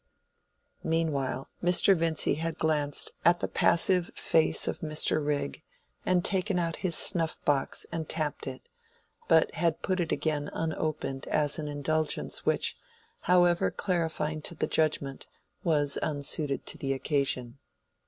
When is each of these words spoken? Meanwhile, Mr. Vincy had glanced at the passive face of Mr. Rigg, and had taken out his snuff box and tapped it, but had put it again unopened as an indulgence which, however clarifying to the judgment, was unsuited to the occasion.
Meanwhile, 0.83 1.47
Mr. 1.61 1.95
Vincy 1.95 2.33
had 2.39 2.57
glanced 2.57 3.11
at 3.23 3.39
the 3.39 3.47
passive 3.47 4.09
face 4.15 4.67
of 4.67 4.79
Mr. 4.79 5.23
Rigg, 5.23 5.61
and 6.07 6.21
had 6.25 6.25
taken 6.25 6.57
out 6.57 6.77
his 6.77 6.95
snuff 6.95 7.39
box 7.45 7.85
and 7.91 8.09
tapped 8.09 8.47
it, 8.47 8.63
but 9.27 9.53
had 9.53 9.83
put 9.83 9.99
it 9.99 10.11
again 10.11 10.49
unopened 10.53 11.27
as 11.27 11.59
an 11.59 11.67
indulgence 11.67 12.47
which, 12.47 12.75
however 13.19 13.69
clarifying 13.69 14.41
to 14.41 14.55
the 14.55 14.65
judgment, 14.65 15.27
was 15.63 15.97
unsuited 16.01 16.65
to 16.65 16.79
the 16.79 16.93
occasion. 16.93 17.59